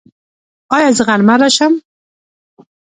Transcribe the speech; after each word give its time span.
ایا 0.75 0.89
زه 0.97 1.03
غرمه 1.07 1.35
راشم؟ 1.39 1.73